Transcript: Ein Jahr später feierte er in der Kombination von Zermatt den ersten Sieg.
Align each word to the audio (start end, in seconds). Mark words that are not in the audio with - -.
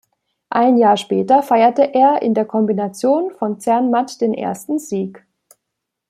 Ein 0.49 0.77
Jahr 0.79 0.97
später 0.97 1.43
feierte 1.43 1.83
er 1.93 2.23
in 2.23 2.33
der 2.33 2.45
Kombination 2.45 3.29
von 3.35 3.59
Zermatt 3.59 4.19
den 4.19 4.33
ersten 4.33 4.79
Sieg. 4.79 5.27